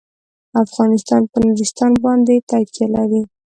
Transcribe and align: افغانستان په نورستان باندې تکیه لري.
افغانستان 0.63 1.21
په 1.31 1.37
نورستان 1.45 1.91
باندې 2.05 2.35
تکیه 2.49 2.87
لري. 2.95 3.21